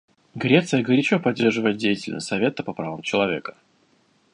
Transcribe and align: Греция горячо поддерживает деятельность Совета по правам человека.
Греция 0.33 0.81
горячо 0.81 1.19
поддерживает 1.19 1.77
деятельность 1.77 2.25
Совета 2.25 2.63
по 2.63 2.73
правам 2.73 3.03
человека. 3.03 3.55